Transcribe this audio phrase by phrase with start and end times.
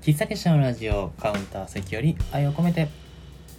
[0.00, 2.88] 喫茶結社のラジオカウンター席より愛を込めて。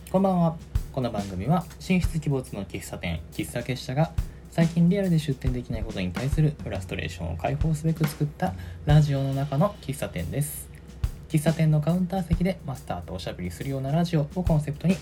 [0.09, 0.55] こんばんは。
[0.93, 4.11] この番組は進出鬼没の喫茶店喫茶結社が
[4.49, 8.54] 最近リアルで出店できないことに対するフラストレーションを解放すべく作った
[8.86, 10.70] ラジオの中の喫茶店です。
[11.27, 14.95] 喫茶店のカウンター席でマスターとおしゃべりするようなラジオをコンセプトに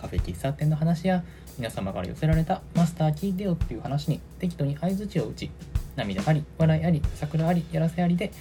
[0.00, 1.22] カフェ喫茶店の話や
[1.58, 5.50] 皆様から寄せられたマスター聞いてよっていう話に適度に相づちを打ち
[5.94, 8.32] 涙あり笑いあり桜ありやらせありで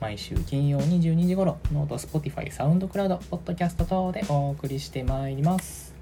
[0.00, 5.94] 毎週金曜22時頃 note、Spotify、 SoundCloud、ポッドキャスト等でお送りしてまいります。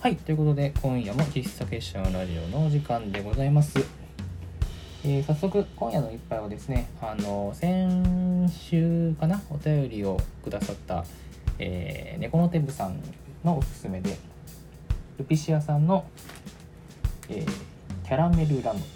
[0.00, 3.78] はい、ということで今夜も喫茶結社のラジオのお時間でございます。
[5.04, 11.04] えー早速今夜の一杯はですね、あの先週かなお便りをくださった、
[11.60, 13.00] えー、猫のテブさん
[13.44, 14.16] のおすすめで
[15.16, 16.04] ルピシアさんの、
[17.28, 17.48] えー
[18.04, 18.86] キャラメルラムで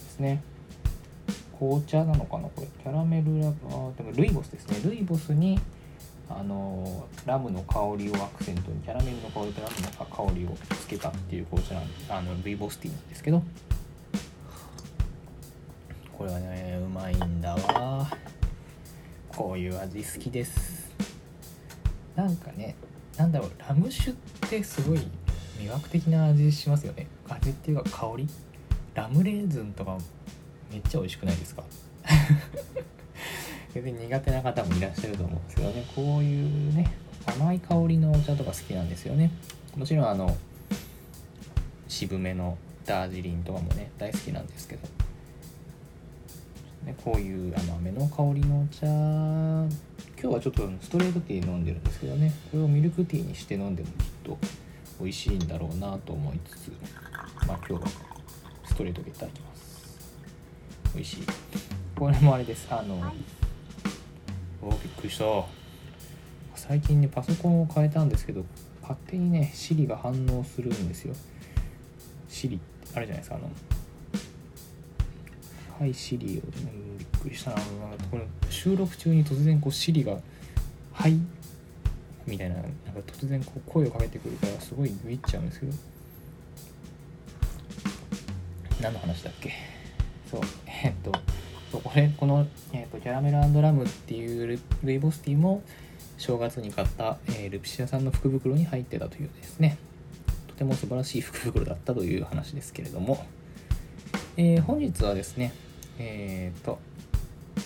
[0.00, 0.42] すね。
[1.62, 2.48] 紅茶なのかな？
[2.48, 2.66] これ。
[2.82, 4.80] キャラメルラムあでもルイボスですね。
[4.84, 5.60] ルイボスに
[6.28, 11.84] あのーラムの香りをアクセントにキャラメルの香りとラムの香りをつけたっていう紅茶なん
[12.18, 13.42] あのルイボスティーなんですけど。
[16.18, 18.10] これはねうまいんだわ。
[19.28, 20.90] こういう味好きです。
[22.16, 22.74] なんかね
[23.16, 24.14] なんだろうラム酒っ
[24.50, 24.98] てすごい
[25.60, 27.06] 魅惑的な味しますよね。
[27.28, 28.28] 味っていうか香り？
[28.94, 29.96] ラムレーズンとか
[30.72, 31.62] めっちゃ美味しくないですか？
[33.74, 35.84] 全然苦手な方もいらっしゃると思うんですけどね。
[35.94, 36.90] こういうね
[37.26, 39.30] 甘い香りのお茶とか好きなんですよね。
[39.76, 40.36] もちろんあの
[41.88, 44.88] 渋めのダージリンとかもね大好きなんですけど、
[46.84, 52.32] ね、こういう甘めの香りのお茶今日はちょっとストレートティー飲んでるんですけどね。
[52.50, 54.38] これをミルクティーにして飲んでもきっと
[55.00, 56.72] 美味しいんだろうなと思いつつ
[57.46, 57.88] まあ今日は
[58.66, 59.51] ストレートでいただきます。
[60.94, 61.24] 美味しい。
[61.96, 62.66] これもあれです。
[62.70, 62.96] あの
[64.60, 65.24] おびっくりした。
[66.54, 68.44] 最近ねパソコンを変えたんですけど
[68.82, 71.14] 勝手にね Siri が反応するんですよ。
[72.28, 72.58] Siri
[72.94, 73.50] あれじゃないですかあの
[75.80, 77.56] はい Siri を、うんびっくりしたな。
[77.56, 80.18] なんかこれ収録中に突然こう Siri が
[80.92, 81.18] 「はい」
[82.26, 82.68] みたいななんか
[83.06, 85.72] 突然こう声をかけてくるからすごいビビっちゃうんですけど。
[88.80, 89.52] 何の話だっけ？
[90.30, 90.40] そう
[90.82, 91.12] えっと
[91.78, 95.62] これこの、えっとキャラメルラムっていうルルイボスティーも
[96.18, 99.78] 正月に買った、えールピシアさんの福袋に入ってたというですね。
[100.48, 103.24] とても素晴らしい福袋だったという話ですけれども、
[104.36, 105.52] えー本日はですね
[105.98, 106.78] えっ、と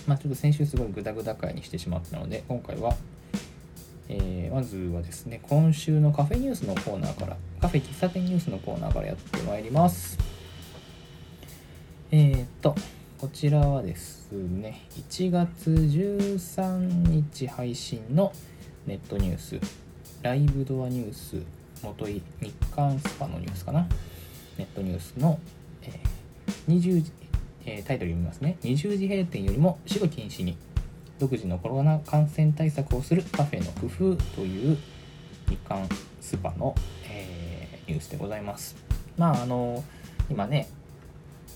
[0.07, 2.95] まあちょっと先週すごいグダグダ回にしてしまったので今回は
[4.09, 10.19] えーまずはですね今週のカフェニュースのコーナーからカフェ喫茶店ニュースのコーナーからやってまいります。
[12.13, 12.75] えー、っと
[13.19, 18.31] こちらはですね1月13日配信の
[18.87, 19.59] ネットニュース
[20.23, 21.43] ライブドアニュース
[21.83, 23.87] 元い日刊スパのニュースかな？
[24.59, 25.39] ネットニュースの、
[25.83, 27.13] えー20時、
[27.65, 28.59] えータイトル読みますね。
[28.63, 30.59] 20時閉店よりも死後禁止に
[31.19, 34.77] 独自のコロナ感染対策をするカフェの工夫という
[35.49, 35.89] 日刊
[36.21, 36.75] スパの、
[37.09, 38.77] えーニュースでございます。
[39.17, 39.83] まああの
[40.31, 40.69] 今ね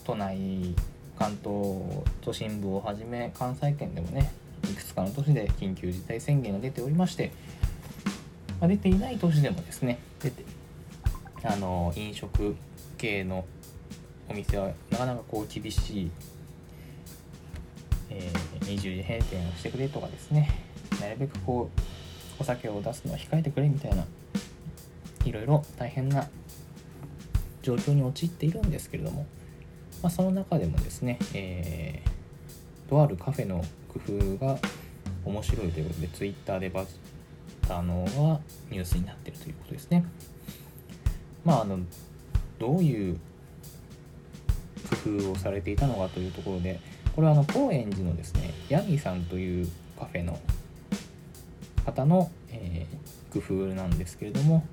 [0.04, 0.74] 都内
[1.20, 4.32] 関東都心部をはじめ関西圏でもね
[4.64, 7.30] いくつかの都市で緊急事態宣言が出ておりまして、
[8.58, 10.42] まあ、出ていない都市でもですね出て
[11.44, 12.56] あの飲食
[12.96, 13.44] 系の
[14.30, 16.10] お店はなかなかこう厳しい、
[18.08, 20.48] えー20時閉店をしてくれとかですね
[21.00, 21.80] なるべくこう
[22.40, 24.04] お酒を出すのは控えてくれみたいな
[25.24, 26.28] いろいろ大変な
[27.62, 29.26] 状況に陥っているんですけれども、
[30.02, 32.10] まあ、その中でもですね、えー
[32.90, 34.00] とあるカフェの工
[34.36, 34.58] 夫が
[35.24, 40.04] 面白いということで Twitter でバズったのがニュースになっているということですね。
[41.44, 41.78] まああの
[42.58, 43.16] どういう
[45.04, 46.80] 工夫をされていたのかというところで
[47.14, 50.36] これはあの高円寺のですねヤミさんというカフェの
[51.86, 54.64] 方の、えー工夫なんですけれども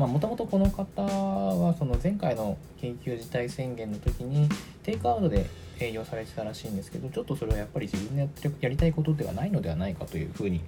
[0.00, 4.48] まもともとこの方はその前回の緊急事態宣言の時に
[4.82, 5.46] テイクアウトで
[5.78, 10.62] 営業されてたらしいんですけどちょっとそれはやっぱり自分でやってるやりたいことではないのではないかというふうに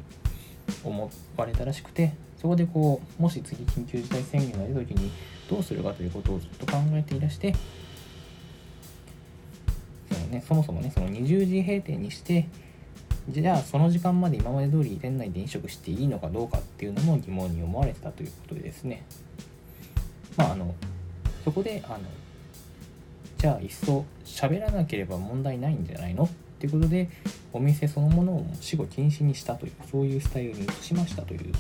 [0.85, 5.11] 思われたらしくてそこでこうもし次緊急事態宣言が出た時に
[5.49, 7.55] どうするかということをずっと考えていらして
[10.11, 12.49] その、ね、そもそもねその20時閉店にして
[13.29, 19.05] じゃあその時間まで今まで通り店内で飲食していいのかどうかっていうのも疑問に思われてたということでですね。
[20.37, 20.75] まああの
[21.45, 21.99] そこであの
[23.39, 26.29] じゃあいっそ喋らなければ問題ないんじゃないのっ
[26.59, 27.11] ていうことで
[27.53, 31.53] お店そのものを死後禁止にしたというそういうスタイルに移しましたという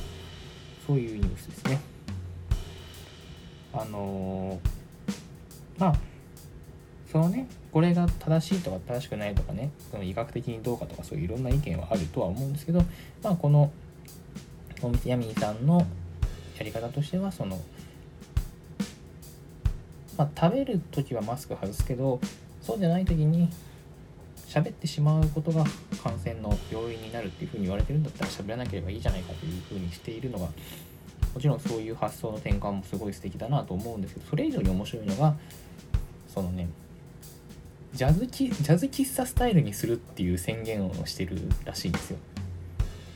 [0.86, 1.80] そういうニュースですね。
[3.72, 4.60] あの、
[5.78, 5.94] まあ
[7.10, 12.82] そのねこれが正しいとか正しくないとかねその医学的にどうかとかそういういろんな意見はあるとは思うんですけど
[13.22, 13.72] まあこの
[14.82, 15.86] お店ヤミーさんの
[16.58, 17.58] やり方としてはその
[20.16, 22.20] まあ、食べる時はマスク外すけど
[22.60, 23.48] そうじゃない時に
[24.46, 25.64] 喋ってしまうことが
[26.02, 30.48] 感染の要因になるっていうふうに言われてるんだったら喋らなければいいじゃないかというふうにしているのが
[31.34, 35.34] もちろんそういう発想の転換もすごい素敵だなと思うんですけどそれ以上に面白いのが
[36.28, 36.68] そのね
[37.94, 42.18] ジャズジャズ喫茶スタイルにするっていう宣言をしてるらしいんですよ。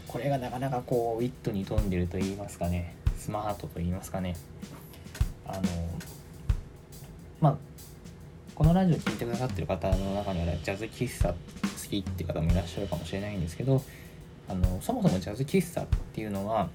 [0.06, 4.37] これがなかなかこうウィットに富んでると言いますかねスマートと言いますかね
[5.46, 5.62] あの
[7.40, 7.56] まあ
[8.55, 11.37] このラジオ聴いてくださってる方の中には、ジャズ喫茶好
[11.90, 13.82] きって方もいらっしゃるかもしれないんですけど
[14.49, 16.70] あのそもそもジャズ喫茶っていうのは、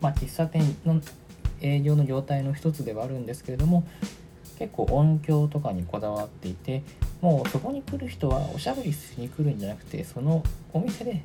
[0.00, 1.00] まあ、喫茶店の
[1.60, 3.86] 営業の業態の一つではあるんですけれども
[4.58, 6.82] 結構音響とかにこだわっていて
[7.20, 10.42] もうそこに来る人はおしゃべりしに来るんじゃなくてその
[10.72, 11.22] お店で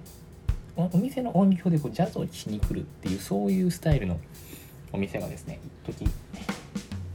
[0.76, 4.20] お店の音響でこうジャズを聴きに来るっていうそういうスタイルの
[4.94, 6.06] お店がですね一時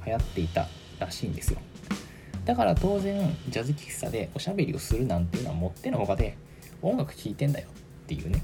[0.06, 0.68] 流行っていた
[0.98, 1.58] らしいんですよ。
[2.44, 6.36] だから当然ジャズ喫茶でおしゃべりをするなんていうのはもってのほかで
[6.80, 7.68] 音楽聴いてんだよ
[8.04, 8.42] っていうね。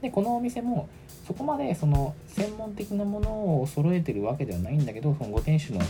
[0.00, 0.88] でこのお店も
[1.26, 5.80] そこまでその専門的なものを揃えてるわけではないんだけどそのご店主の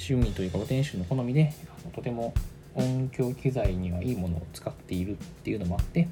[0.00, 1.52] 趣味というか店主の好みで
[1.94, 2.32] とても
[2.74, 5.14] 音響機材にはいいものを使っているっ
[5.44, 6.08] ていうのもあって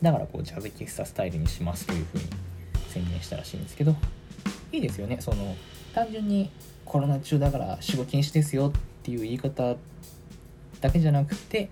[0.00, 2.24] だからこうジャズ喫茶スタイルにしますというふうに
[2.88, 3.94] 宣言したらしいんですけど
[4.72, 5.18] いいですよね。
[5.20, 5.54] その
[5.94, 6.50] 単純に
[6.84, 8.72] コロナ中だから仕事禁止ですよっ
[9.02, 9.76] ていう言い方
[10.80, 11.70] だけじゃなくて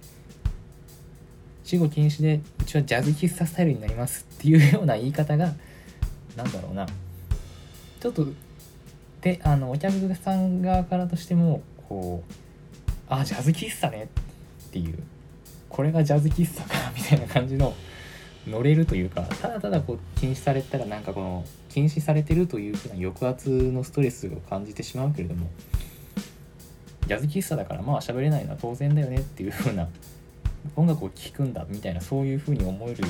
[1.65, 5.53] 死後禁止でうちはジャズ喫茶スタイルになりますっていうような言い方が
[6.37, 6.87] 何だろうな。
[8.01, 8.27] ちょっと
[9.23, 12.33] であのお客さん側からとしてもこう
[13.09, 14.09] あジャズ喫茶ね
[14.69, 14.99] っていう
[15.69, 17.75] これがジャズ喫茶かみたいな感じの
[18.47, 25.49] 乗れるというかただただこう禁止されたらなんかこの禁止されてるというふうな抑圧のストレスを感じてしまうけれども
[27.07, 29.89] ジャズ喫茶だからまあ喋れないのは当然だよねっていうふうな
[30.75, 33.05] 音楽を聴くんだみたいなそういうふうに思える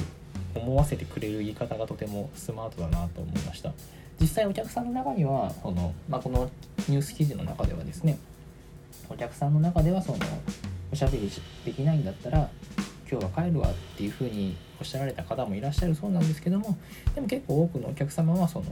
[0.55, 3.73] 思わせてくれる言い方がとてもスマートだなと思いました。
[4.21, 6.51] 実際お客さんの中にはその、まあ、この
[6.89, 8.19] ニュース記事の中ではですね
[9.09, 10.19] お客さんの中ではその
[10.93, 11.31] おしゃべり
[11.65, 12.49] できないんだったら
[13.11, 16.77] 今日は帰るわっていうふうにおっしゃられた方もいらっしゃるそうなんですけども
[17.15, 18.67] でも結構多くのお客様はその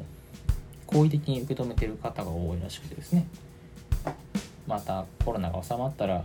[0.87, 3.27] 好意的に受け止めてる方が多いらしくてですね
[4.67, 6.25] またコロナが収まったら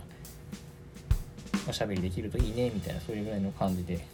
[1.68, 4.04] おしゃべりできるといいねみたいなそういうぐらいの感じで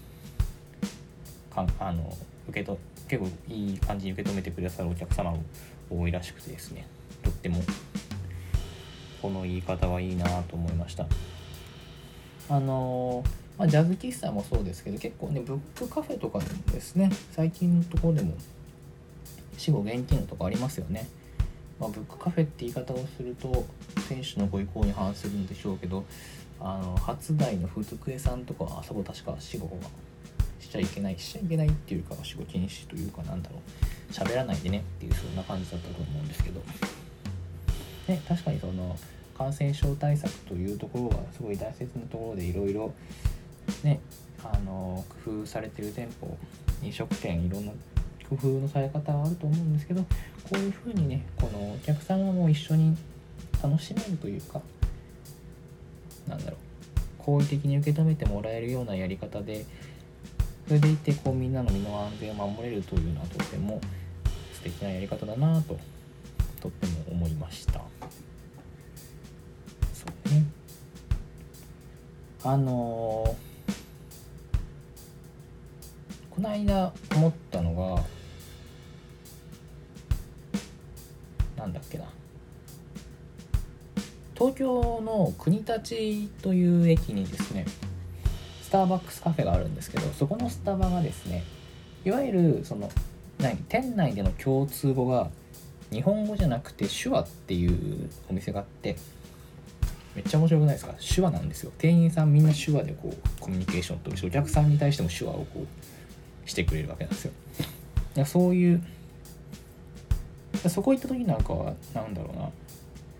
[1.54, 2.16] かあの
[2.48, 2.78] 受けと
[3.12, 5.44] 結構いい感じに受け止めてくださるお客様も
[5.90, 6.86] 多いらしくてですね。
[7.22, 7.62] とっても
[9.20, 11.06] この言い方はいいなと思いました。
[12.48, 13.28] あのー
[13.58, 18.32] まあ、ジャズ喫茶もそうですけど結構ねブックカフェとかでもですね最近のところでも
[19.58, 21.06] 死後現金のとこありますよね、
[21.78, 23.66] まあ、ブックカフェって言い方をすると
[24.08, 26.02] 選手のご意向に反するんでしょうけど
[26.60, 29.72] あの初代の福江さんとかはあそこ確か死後は
[30.72, 36.60] ちゃいけないしちゃいけないっていうか死後禁止というかなんだろう喋らないでねっていうそんな感じだったと思うんですけど。
[38.08, 38.96] ね確かにその
[39.36, 42.92] 感染症対策というところはすごい大切なところでいろいろ
[43.82, 44.00] ね
[44.44, 46.36] あの工夫されてる店舗
[46.82, 47.72] 飲食店いろんな
[48.28, 50.08] 工夫のされ方はあると思うんですけどこ
[50.54, 52.96] ういうふうにねこのお客様も一緒に
[53.62, 54.60] 楽しめるというか
[56.26, 56.60] なんだろう
[57.18, 59.64] 好意的に受け止めてもらえるようなやり方で
[60.66, 63.80] それでいてこうみんなの身の安全を守れるというのはとても
[64.54, 65.78] 素敵なやり方だなと
[66.60, 67.80] とっても思いました。
[69.92, 70.44] そうね。
[72.44, 73.52] あのー
[76.34, 78.02] この間思ったのが
[81.58, 82.06] なんだっけな。
[84.34, 87.66] 東京の国立という駅にですね
[88.72, 91.44] ターバックスカフェがあるんですけどそこのスタバがですね
[92.04, 92.90] いわゆるその
[93.38, 95.30] 何店内での共通語が
[95.90, 98.96] 日本語じゃなくて手話っていうお店があって
[100.14, 100.94] めっちゃ面白くないですか？
[101.14, 101.72] 手話なんですよ。
[101.78, 107.32] 店員さんみんな手話でこうコミュニケーションとるしお客さんに対しても手話をこうしてくれるわけなんですよ。
[108.16, 108.82] いやそういう
[110.68, 112.50] そこ行った時なんかは何だろうな。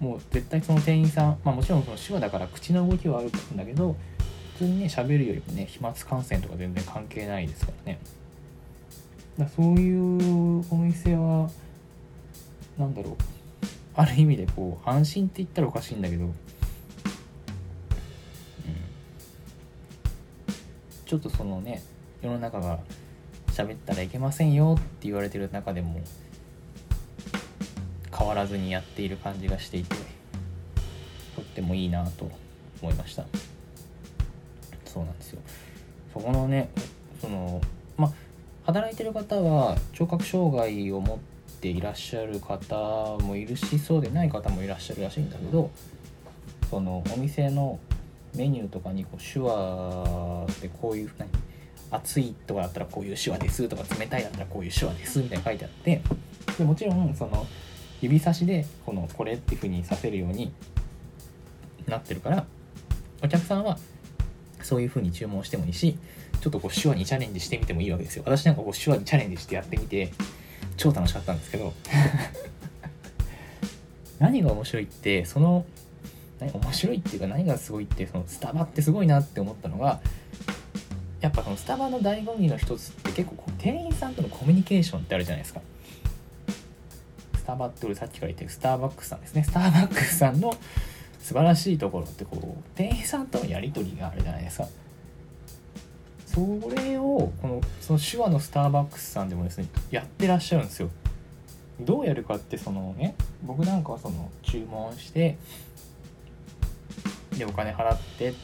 [0.00, 3.96] もう絶対その店員さんまあもちろんその手話だから口の動きはあるんだけど
[4.62, 7.98] 通にね喋るよりもね飛沫感染とか全然関係ないですからね。
[9.38, 11.50] だそういうお店は
[12.78, 13.14] なんだろう。
[13.94, 16.32] ある意味でこう安心って言ったらおかしいんだけど、うん、
[21.04, 21.82] ちょっとそのね
[22.22, 22.78] 世の中が
[23.48, 26.00] 喋ったらいけませんよって言われてる中でも
[28.16, 29.94] 変わらずにやっている感じがしていて
[31.36, 32.30] とってもいいなと
[32.80, 33.26] 思いました。
[34.92, 35.40] そうなんですよ。
[36.12, 36.68] そこのね
[37.20, 37.60] その
[37.96, 38.12] まあ
[38.64, 41.18] 働いてる方は聴覚障害を持っ
[41.60, 45.70] ていらっしゃる方もいるしそうでない方もいらっしゃるらしいんだけど
[46.70, 47.78] そのお店の
[48.34, 51.28] メニューとかにこう手話でこういう何
[51.90, 56.02] 熱いとかだったらこういう手話ですとか冷たいだったらこういう手話ですみたいな書いてあって
[56.58, 57.46] でもちろんその
[58.00, 60.52] 指差しでこのこれっていう風にさせるように
[61.86, 62.46] なってるから
[63.22, 63.78] お客さんは
[64.62, 65.98] そういう風に注文してもいいし
[66.40, 68.22] ちょっとこう手話にチャレンジしてみてもいいわけですよ。
[68.26, 70.12] 私なんかこう手話にチャレンジしてやってみて
[70.76, 71.72] 超楽しかったんですけど。
[74.18, 75.66] 何が面白いってその
[76.40, 80.00] 面白いっていうか何がすごいってそのスタバってすごいなって思ったのが
[81.20, 85.60] やっぱそのスタバの醍醐味の一つって結構こう店員さんとのコミュニケーションってあるじゃないですか。
[87.36, 89.44] スタバって俺さっきから言ってるスターバックスさんですね。
[89.44, 90.54] スターバックスさんの
[91.22, 94.68] 素晴らしいところってこう店員さんとのやり取りがあるじゃないですか。
[96.26, 96.40] そ
[96.74, 100.90] れをこのその手話のスターバックスさんでもですねやってらっしゃるんですよ。
[101.80, 103.14] どうやるかってそのね
[103.44, 105.36] 僕なんかはその注文して
[107.36, 108.34] でお金払ってっ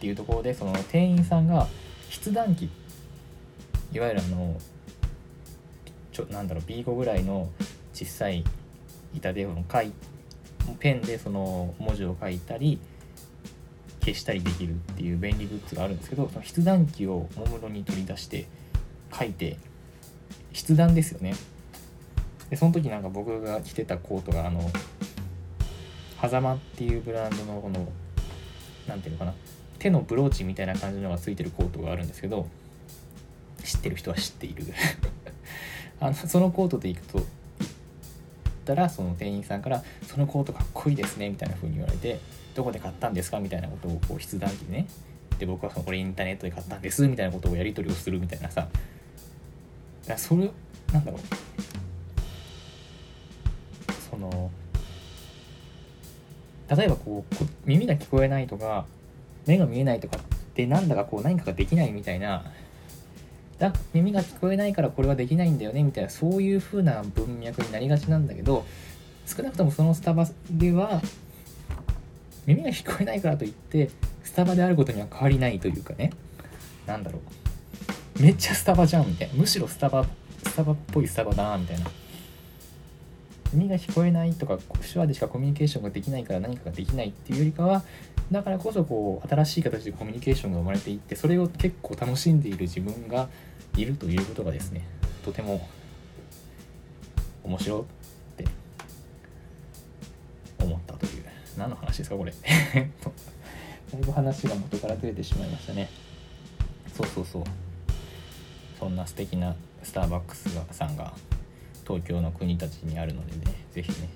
[0.00, 1.68] ていうところでその店員さんが
[2.10, 2.70] 筆談機
[3.92, 4.56] いわゆるあの
[6.12, 7.50] ちょなんだろう B5 ぐらいの
[7.92, 8.44] 小さい
[9.14, 9.92] 板で書い
[10.78, 12.78] ペンでその文字を書いたり
[14.00, 18.46] 消したりできるっていう便利グッズがあるんですけどその筆談機をもむろに取り出して
[19.16, 19.56] 書いて
[20.54, 21.34] 筆談ですよね。
[22.50, 24.70] でその時なんか僕が着てたコートがあの
[26.20, 27.88] 狭間っていうブランドのこの
[28.86, 29.34] 何ていうのかな
[29.78, 32.46] 手のブローチみたいな感じのがついてるコートがあるんですけど
[33.64, 34.66] 知ってる人は知っている。
[36.00, 37.26] あのそのコートで行くと
[38.64, 42.18] ったらその店員さんから「そのコートかっこいいですね」みたいな風に言われて
[42.54, 43.38] どこで買ったんですか？
[43.40, 44.86] みたいなことをこう筆談機でね。
[45.38, 48.68] で僕はそのこれインターネットで買ったんですみたいなことをやり取りをするみたいなさ。
[50.06, 50.50] だそれ
[50.92, 51.20] なんだろう。
[54.10, 54.50] その
[56.76, 57.34] 例えばこう
[57.66, 58.86] 耳が聞こえないとか
[59.46, 60.20] 目が見えないとかっ
[60.54, 62.44] てなんだかこう何かができないみたいな
[63.58, 68.64] だ耳が聞こえないからこれはできないんだよねみたいなそういう風な文脈になりがちなんだけど
[69.26, 71.00] 少なくともそのスタバでは
[72.46, 73.90] 耳が聞こえないからといって
[74.22, 76.12] スタバであることには変わりないというかね
[76.86, 77.20] なんだろ
[78.18, 78.22] う。
[78.22, 79.34] めっちゃスタバじゃんみたいな。
[79.34, 80.04] むしろスタバ
[80.46, 81.86] スタバっぽいスタバだなみたいな。
[83.52, 84.58] 耳が聞こえないとか
[84.92, 87.82] 手話でしかコミュニケーションができないから何かができないっていうよりかは
[88.32, 93.28] だからこそこう新しい形でコミュニケーションが生まれていってそれを結構楽しんでいる自分が
[93.76, 94.86] いるということがですね
[95.24, 95.68] とても
[97.42, 97.84] 面白っ
[98.36, 98.44] て
[100.60, 101.24] 思ったという。
[101.56, 102.32] 何の話ですかこれ。
[102.32, 105.88] だいぶ話が元からずれてしまいましたね。
[106.96, 107.44] そうそうそう。
[108.78, 111.12] そんな素敵なスターバックスさんが
[111.86, 114.08] 東京の国たちにあるのでね是非ね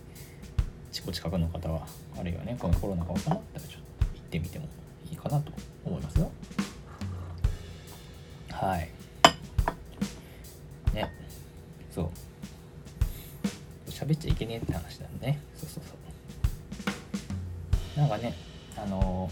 [0.91, 1.87] 近くの方は
[2.19, 3.88] あるいはねこのコロナが収まったらちょっと行
[4.28, 4.66] ってみても
[5.11, 5.50] いいかなと
[5.85, 6.30] 思いますよ。
[8.50, 8.90] はい。
[10.94, 11.11] ね。
[11.90, 12.11] そう。
[13.90, 15.40] 喋っちゃいけねえって話だね。
[15.56, 15.99] そうそうそう。
[17.99, 18.35] なんかね
[18.76, 19.30] あの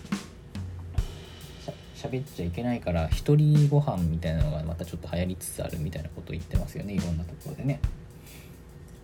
[1.94, 7.80] しゃべっちゃいけないから一人ご飯みたいなのがまたちょっと流行りつつあるみたいなこと言ってますよねいろんなところでね。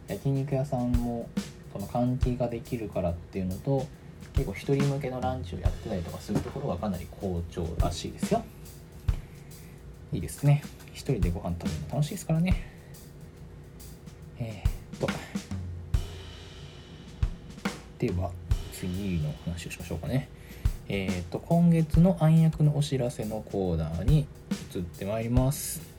[0.09, 1.29] 焼肉屋さんも
[1.73, 3.87] その換気ができるからっていうのと
[4.35, 8.43] 結構一人向けのランチをやってたりとかするところがかなり好調らしいですよ。
[10.13, 10.63] いいですね。
[10.93, 12.67] 一人でご飯食べるの楽しいですからね。
[14.39, 15.09] えー、っと。
[17.99, 18.31] では
[18.73, 20.29] 次の話をしましょうかね。
[20.89, 24.27] えー、っと今月の暗躍のお知らせのコーナーに
[24.75, 25.92] 移ってまいります。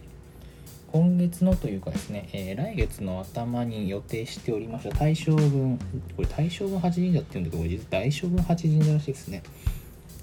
[0.93, 5.79] 今月のというかですね、えー、来月の頭に予定しておりました大将軍、
[6.15, 9.41] これ大将軍八神社っていうんだけど、これ実は大将軍八神社らしいですね。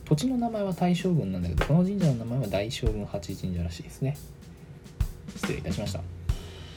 [0.05, 4.17] 土地の名前は大将軍なんだけど、この神社の名前は大将軍八神社らしいですね。
[5.35, 6.03] 失礼いたしました。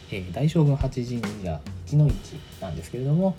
[0.10, 3.36] えー、大将軍八神社1の1なんですけれども、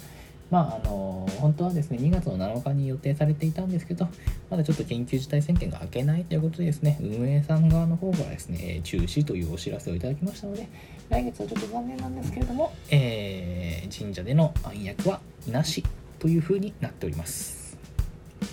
[0.55, 4.07] まああの本当はですね2月の7日に予定されていたんですけど
[4.51, 10.69] まだちょっと緊急事態宣言が明けないということでですね運営さん側の方からですね中止というお知らせをいただきましたので
[11.09, 15.19] 来月はちょっと残念なんですけれども、えー、神社での暗躍は
[15.51, 15.83] なし
[16.21, 17.77] というふうになっております。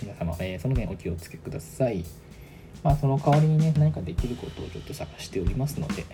[0.02, 2.04] 皆様、えー、その点お気をつけください。
[2.82, 6.04] まあその代わりにね何かできることをちょっと探しておりますので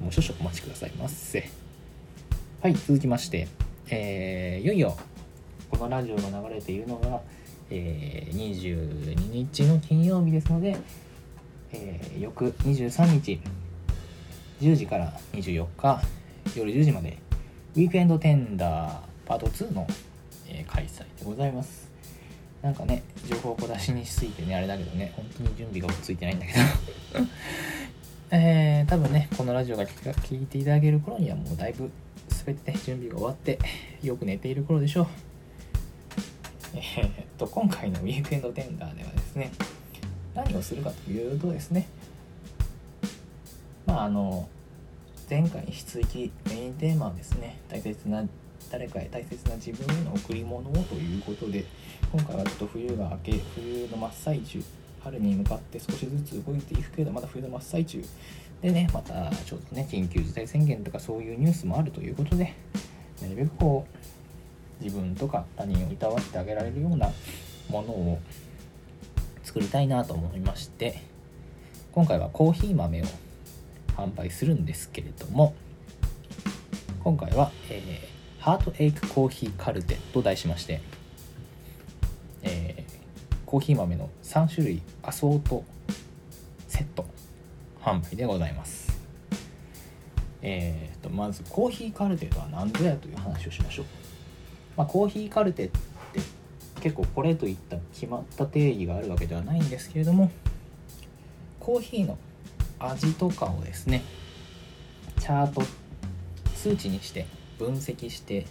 [0.00, 1.50] もう少々お待ちくださいませ。
[2.62, 3.46] はい続きまして
[3.90, 4.96] えー、いよいよ
[5.76, 7.20] このラジオが流れているのが、
[7.68, 10.76] えー、22日の金曜日ですので、
[11.72, 13.40] えー、翌23日
[14.60, 16.00] 10時から24日
[16.54, 17.18] 夜10時まで
[17.74, 19.86] ウィークエンドテンダーパート2の、
[20.48, 21.90] えー、開催でございます。
[22.62, 26.58] なんかね情報を小出しにしすぎてねあれだけどね本当に準備がついてないんだけど。
[28.30, 31.90] えー、多分ねこのラジオが聞いていただける頃にはもうだいぶ
[32.28, 33.58] 全て準備が終わって
[34.02, 35.33] よく寝ている頃でしょう。
[36.76, 39.52] え、っと今回のウィークエンドテンダーではですね
[40.34, 41.88] 何をするかというとですね
[43.86, 44.48] まああの
[45.28, 48.24] 前回に引き続きメインテーマはですね大切な
[48.70, 51.64] 誰かへ大切な自分への贈り物をということで
[52.12, 54.62] 今回はちょっと冬が明け冬の真っ最中
[55.02, 58.02] 春に向かって少しずつ動いていくけどまだ冬の真っ最中
[58.62, 62.54] でねまたちょっとね緊急事態宣言とかそういうニュースもあるということで
[63.22, 64.03] なるべくこう
[64.84, 67.10] 自分とか他人をいたわってあげられるような
[67.70, 68.20] ものを
[69.42, 71.02] 作りたいなと思いまして
[71.92, 73.04] 今回はコーヒー豆を
[73.96, 75.54] 販売するんですけれども
[77.02, 80.80] 今回は、えー、ハートエイクコーヒーカルテと題しまして、
[82.42, 85.64] えー、コーヒー豆の3種類アソート
[86.68, 87.06] セット
[87.82, 88.84] 販売でございます。
[90.46, 93.86] えーと、まずコーヒーカルテとは何ぞやという話をしましょう、
[94.76, 96.20] まあ、コーヒーカルテって
[96.80, 100.30] 結構これといった決まった定義があるわけではないんですけれども
[101.60, 102.18] コーヒーの
[102.78, 104.02] 味とかをですね
[105.20, 105.62] チャート
[106.54, 107.26] 数値にして
[107.58, 108.46] 分析して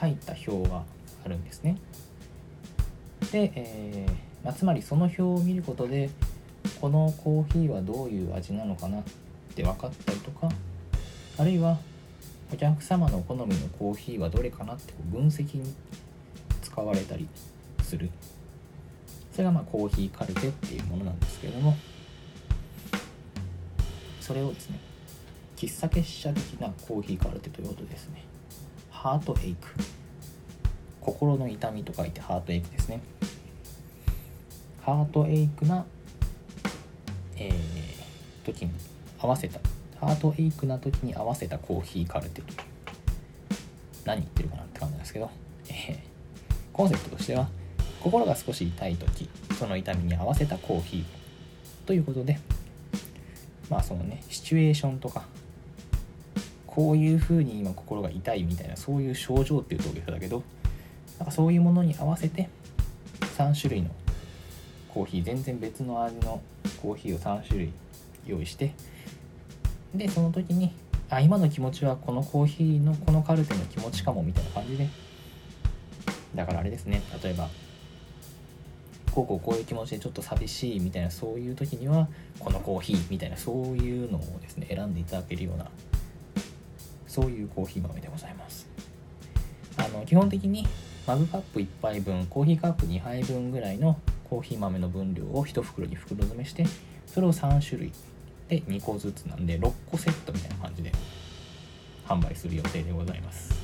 [0.00, 0.82] 書いた表が
[1.24, 1.76] あるんですね。
[3.32, 6.10] で、えーまあ、つまりその表を見ることで
[6.80, 9.02] このコーヒーはどういう味なのかなっ
[9.54, 10.48] て分かったりとか
[11.38, 11.78] あるいは
[12.52, 15.74] お客様の好みのコーヒーはどれかなって分析に
[16.62, 17.28] 使われたり
[17.82, 18.10] する。
[19.32, 21.76] それがまあコーヒーカルテっていうものなんですけれども
[24.20, 24.78] それをですね
[25.56, 28.24] 喫茶結社的なコーヒーカルテということですね。
[28.90, 29.68] ハートエイク。
[31.00, 33.00] 心の痛みと書いてハートエイクですね。
[34.82, 35.84] ハートエイクな、
[37.36, 37.54] えー、
[38.44, 38.72] 時に
[39.18, 39.60] 合わせた
[40.00, 42.56] ハートエイクな時に合わせたコーヒーカルテという。
[44.04, 45.30] 何言ってるかなって感じなんですけど、
[45.68, 45.98] えー、
[46.72, 47.48] コンセプトとしては
[48.02, 52.38] 心が少し痛い時その痛みに合わせたコーヒーということで
[53.68, 55.24] まあそのねシチュエーションとか
[56.66, 60.42] こういう風に今心が痛いみたいなそういう症状っていうと大げさだけど
[61.18, 62.48] なんかそういうものに合わせて
[63.36, 63.90] 3種類の
[64.88, 66.40] コーヒー全然別の味の
[66.80, 67.72] コーヒーを3種類
[68.26, 68.72] 用意して
[69.94, 70.72] でその時に
[71.08, 74.88] あ今の気持ちはこのコーヒーのこのカルテの気持ちかもみたいな感じで。
[76.34, 77.02] だからあれですね。
[77.22, 77.48] 例えば
[79.12, 85.66] こうこうこういう気持ちでちょっと寂しいみたいなそういう時にはこのコーヒーみたいなそういうのをですね選んでいただけるような
[87.08, 88.68] そういうコーヒー豆でございます。
[89.76, 90.66] あの基本的に
[91.06, 93.98] マグカップ1杯分コーヒーカップ2杯分ぐらいの
[94.28, 96.64] コーヒー豆の分量を1袋に袋詰めして
[97.06, 97.92] それを3種類
[98.50, 100.92] で2個ずつなんで6個セットみたいな感じで
[102.06, 103.58] 販売する予定でございます。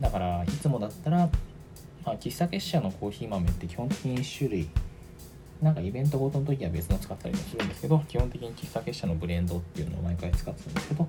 [0.00, 1.28] だからいつもだったら
[2.04, 4.68] まあ、喫茶結社のコーヒー豆って基本的に1種類
[5.60, 11.06] なんかイベントごとの時は別の使ったりもするんですけど基本的に喫茶結社のブレンドっていうのを毎回使ってたんですけど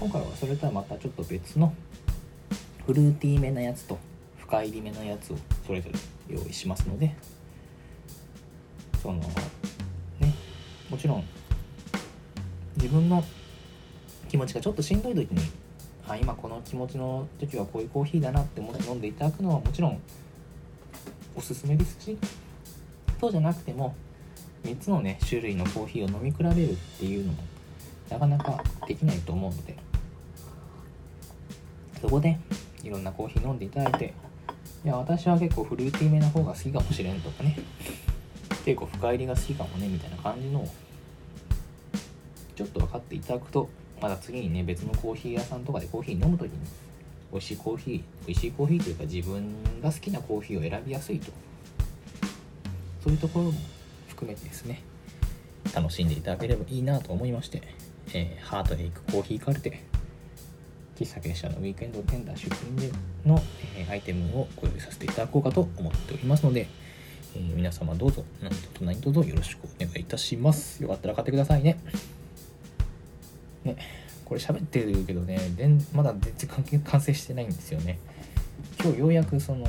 [0.00, 1.74] 今回はそれとはまたちょっと別の
[2.86, 3.98] フルーティーめなやつと
[4.38, 5.90] 深入りめなやつをそれぞ
[6.28, 7.14] れ用意しますので
[9.02, 9.20] その
[10.92, 11.24] もちろん。
[12.76, 13.24] 自分の
[14.28, 15.40] 気持ちがちょっとしんどい時に
[16.08, 20.00] あ今この気持ちの時はこういうコーヒーだなって思って飲んでいただくのはもちろん
[21.36, 22.16] おすすめですし
[23.20, 23.94] そうじゃなくても
[24.64, 27.42] 3つのね種類のコーヒーを飲み比べるっていうのも
[28.08, 29.76] なかなかできないと思うので。
[32.00, 32.36] そこで
[32.82, 34.12] いろんなコーヒー飲んでいただいて
[34.84, 37.56] いや私は結構フルーティーめな方が好きかもしれんとかね。
[38.64, 40.66] 結構深入りが好きかもねみたいな感じの
[42.54, 43.68] ちょっと分かっていただくと
[44.00, 46.58] また次にね別のコーヒー屋さんとかでコーヒー飲む時に
[47.32, 51.32] 美味しいコーヒー美味しいコーヒーというか自分が好きなコーヒーを選びやすいと。
[53.02, 53.52] そういうところも
[54.08, 54.80] 含めてですね
[55.74, 57.62] 楽しんでいただければいいなと思いまして、
[58.14, 59.82] えー、ハートで行くコーヒーカルテ
[60.96, 62.92] 喫茶結社のウィークエンドテンダー出品で
[63.26, 63.42] の、
[63.76, 66.68] えー、アイテムをご用意させていただこうかと思っておりますので、
[67.34, 70.88] えー、皆様どうぞ何卒何卒よろしくお願いいたしますよ。
[70.88, 71.78] かったら買ってくださいね。
[73.64, 73.76] ね
[74.24, 77.98] これ喋ってるけどねでまだ全然完成してないんですよね。
[78.82, 79.66] 今日ようやくその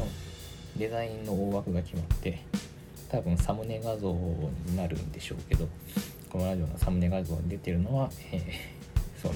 [0.77, 2.39] デザインの大枠が決まって
[3.09, 5.67] 多分サムネ画像になるんでしょうけど
[6.29, 9.35] このラジオのサムネ画像に出てるのは、えー、その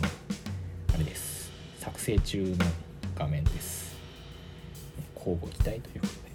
[0.93, 1.51] あれです。
[1.79, 2.65] 作成中の
[3.15, 3.95] 画面です。
[5.15, 6.26] 交互期待ということで。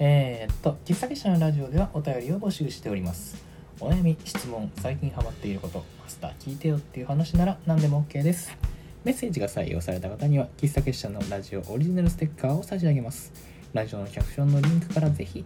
[0.00, 3.36] えー、っと喫茶結社のラジオではお便りを募集しております
[3.78, 8.56] お悩み質問最近ハマっていることマスター聞いてよっていう話なら何でも OK です
[9.02, 13.32] メッセージが採用された方には喫茶結社のラジオオリジナルステッカーを差し上げます。
[13.72, 15.42] ラジオのキャプションのリンクからぜひ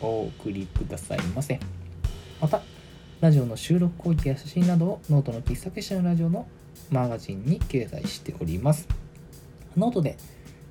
[0.00, 1.60] お送りくださいませ。
[2.40, 2.60] また、
[3.20, 6.48] ラジオの収録後記や写真などをノートの喫茶結社のラジオの
[6.90, 8.88] マガジンに掲載しております。
[9.76, 10.16] ノートで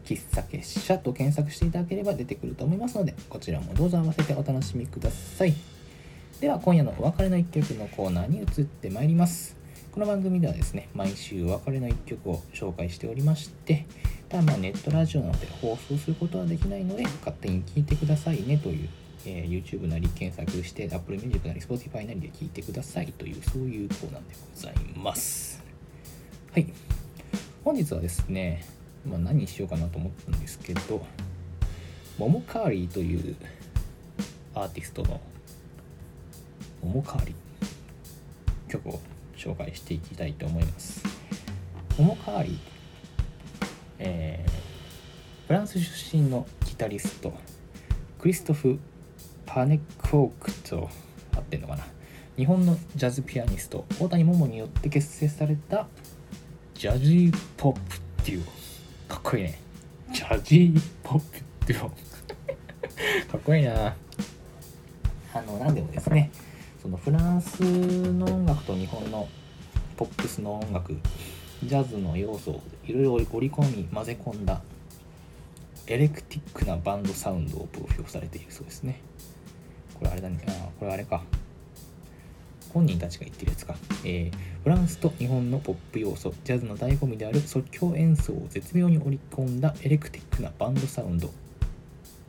[0.08, 5.54] 喫茶結社と検索していただければ出てくると思いますので、こちらもどうぞ合わせてお楽しみください。
[6.40, 9.58] では今夜のお別れの一曲のコーナーに移ってまいります。
[9.92, 13.86] この番組ではですね、毎週お別れの一曲を紹介しておりまして、
[14.30, 18.90] ただまあネットラジオなので放送することはできないので、勝手に聞いてくださいねという、
[19.26, 25.62] えー、YouTube なり検索して、Apple Music なり Spotify なりで聞いてくださいという、そういうコーナーでございます。
[26.54, 26.72] はい。
[27.66, 28.77] 本日はですね、
[29.08, 31.06] まあ、何にしようかなと思ったんですけど、
[32.18, 33.36] モモカーリーという
[34.54, 35.22] アーティストの
[36.84, 39.00] モモカーリー曲を
[39.36, 41.04] 紹介していきたいと思います。
[41.98, 42.58] モモカーリー、
[44.00, 47.34] えー、フランス出身のギタリスト
[48.20, 48.78] クリストフ・
[49.48, 50.90] パネクオークと
[51.36, 51.84] 合ってんのかな
[52.36, 55.88] 日本のジャズピアニスト大谷桃によって結成された
[56.76, 57.80] ジャジーポップ
[58.26, 58.54] デュオかっ
[59.30, 59.60] こいいね。
[60.14, 61.96] ジャジーポップデュオか
[63.38, 63.94] っこいいな。
[65.34, 66.32] あの何でもですね。
[66.82, 69.28] そのフランスの音楽と日本の
[69.98, 70.96] ポップスの音楽
[71.62, 74.62] ジャズの要素をいろいろ織り込み混ぜ込んだ
[75.88, 79.02] エレクティックなバンドサウンドをプロ評されているそうですね。
[79.96, 80.40] これあれだね。
[80.48, 81.22] あこれあれか
[82.78, 91.32] 本人たちが言ってるやつか、えー、フランスと日本のポップ要素ジャズの醍醐味である即興演奏を絶妙に織り込んだエレクティックなバンドサウンド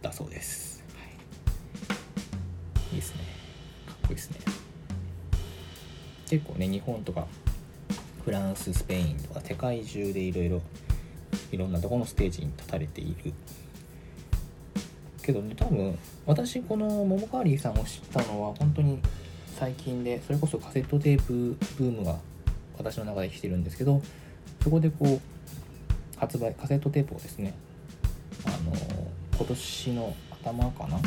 [0.01, 1.05] だそうです、は
[2.93, 3.21] い、いいですね。
[4.05, 4.39] こいいですね。
[6.31, 7.27] 結構ね日本とか
[8.25, 10.63] フランススペインとか世界中でいろいろ
[11.53, 13.35] いろんなとこのステージに立たれている。
[15.23, 18.99] けどね多分私このモモカーリーさんを知ったのは本当に
[19.59, 22.17] 最近でそれこそカセットテープブームが
[22.77, 24.01] 私の中で来てるんですけど
[24.63, 25.21] そこでこう
[26.17, 27.55] 発売カセットテープをですね
[28.47, 28.73] あの
[29.37, 31.01] 今年の頭かな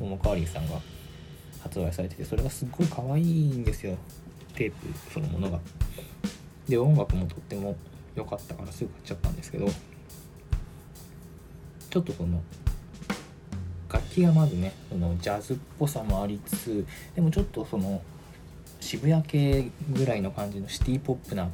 [0.00, 0.80] モモカーリーさんが
[1.62, 3.98] 発売されててそれがすっごい可愛いんですよ。
[4.54, 5.60] テープそのものが。
[6.66, 7.76] で音楽もとっても
[8.14, 9.68] 良かったからすぐ買っちゃったんですけど
[11.90, 12.40] ちょっとその
[13.92, 18.02] 楽器がまずねそのジャズっぽさもありつつでもちょっとその
[18.78, 21.48] 渋谷系ぐらいの感じのシティポップな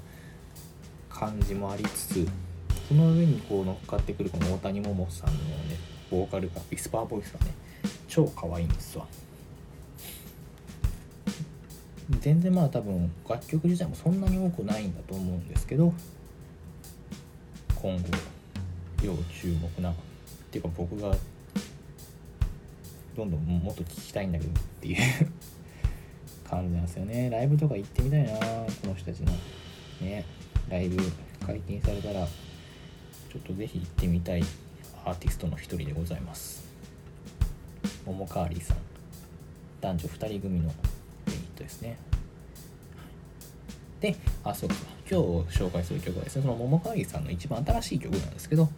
[1.08, 2.28] 感じもありつつ
[2.88, 5.76] その上にこう乗っかってくるこの大谷桃さんのね
[6.10, 7.52] ボーカルがウィスパーボイスがね
[8.08, 9.06] 超可愛いんですわ。
[12.20, 15.92] 全然まだ多分楽曲自体もそんなに多くないんだと思うんですけど
[17.74, 18.04] 今後
[19.02, 19.94] 要注目なっ
[20.50, 21.14] ていうか僕が
[23.18, 24.96] どんどんもっと聞きたいんだけどっていう
[26.48, 27.28] 感じなんですよね。
[27.30, 28.38] ライブとか行ってみたいなこ
[28.84, 29.32] の人たちの。
[30.00, 30.24] ね。
[30.68, 31.02] ライブ
[31.44, 34.44] 解禁されたらちょっとぜひ行ってみたい
[35.04, 36.68] アーティストの一人でございます。
[38.06, 38.76] モモカーリーさん。
[39.80, 40.66] 男女2人組の
[41.26, 41.96] ユニットですね。
[44.00, 44.76] で、あ、そうか。
[45.10, 48.68] 今日紹介する曲はですね、その桃川さんの一番新しい曲なんですけど、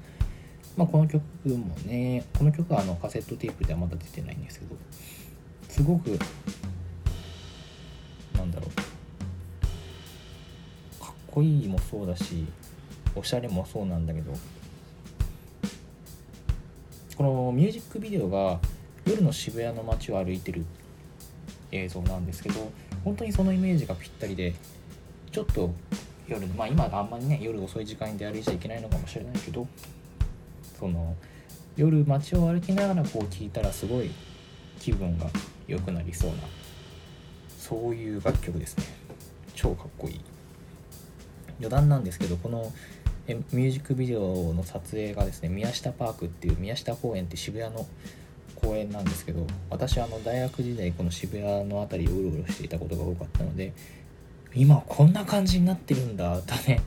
[0.76, 4.76] まあ、この曲もね、この曲はあのカセットテープではまだ出てないんですけど、
[5.68, 6.18] すごく、
[8.37, 8.70] なんだろう、
[11.02, 12.46] かっこいいもそうだし、
[13.14, 14.33] おしゃれもそうなんだけど、
[17.16, 18.59] このミュージックビデオが
[19.04, 20.64] 夜の渋谷の街を歩いてる
[21.72, 22.72] 映像なんですけど
[23.04, 24.54] 本当にそのイメージがぴったりで
[25.30, 25.70] ちょっと
[26.26, 29.66] 夜まあ今あんまりね夜遅い時間に出歩いちゃいけないのかもしれないけど
[30.80, 31.14] その
[31.76, 34.10] 夜街を歩きながらこう聴いたらすごい
[34.80, 35.26] 気分が
[35.68, 36.36] 良くなりそうな
[37.58, 38.84] そういう楽曲ですね。
[39.54, 40.20] 超かっこいい。
[41.60, 42.72] 余談なんですけどこの
[43.52, 47.86] ミュージックビデオの撮影がですね宮下パークっていう宮下公園って渋谷の
[48.56, 53.72] 公園なんですけど私はあの大学時代この渋谷の辺りをうろうろしていたことが多かったので
[54.54, 56.80] 今こんな感じになってるんだだね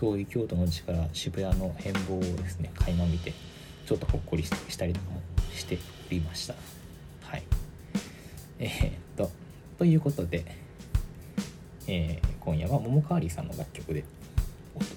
[0.00, 3.34] 遠い京都の地から渋谷の変貌をですね垣間見て
[3.86, 5.20] ちょっとほっこりしたりとかも
[5.54, 6.54] しておりました。
[7.22, 7.42] はい。
[8.58, 9.30] えー、っと
[9.78, 10.44] ということで、
[11.86, 14.04] えー、今夜は桃川里さんの楽曲で、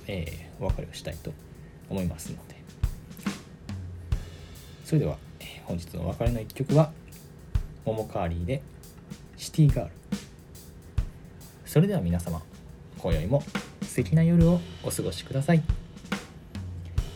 [0.08, 1.34] えー、お別れをしたいと
[1.90, 2.54] 思いますので。
[4.86, 6.94] それでは、えー、本日のお別れの一曲は
[7.84, 8.62] 桃川里で
[9.36, 9.92] 「シティガール」
[11.66, 12.42] それでは皆様
[13.00, 13.44] 今宵も
[13.94, 15.58] 素敵な夜をお過ごしください。
[15.58, 15.62] ウ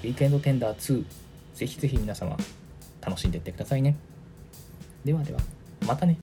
[0.05, 1.03] ィークエンドテンダー2
[1.55, 2.37] ぜひぜひ皆様
[3.01, 3.95] 楽しんでいってくださいね。
[5.03, 5.39] ではでは
[5.87, 6.19] またね。